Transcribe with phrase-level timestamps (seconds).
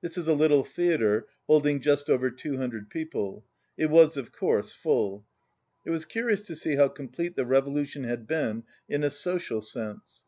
[0.00, 3.44] This is a little theatre holding just over 200 people.
[3.76, 5.24] It was of course full.
[5.86, 10.24] It was curious to see how complete the revolution had been in a social sense.